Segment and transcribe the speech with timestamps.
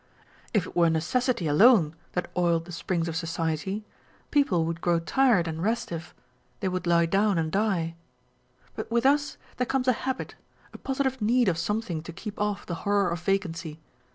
[0.51, 3.85] If it were necessity alone that oiled the springs of society,
[4.31, 7.93] people would grow tired and restive â€" they would lie down and die.
[8.75, 10.33] But with use there comes a habit,
[10.73, 13.79] a positive need of something to keep off the horror of vacancy.